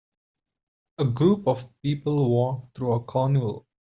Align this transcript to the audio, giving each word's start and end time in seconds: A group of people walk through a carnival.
A 0.97 1.05
group 1.05 1.47
of 1.47 1.79
people 1.83 2.27
walk 2.27 2.73
through 2.73 2.93
a 2.93 3.03
carnival. 3.03 3.67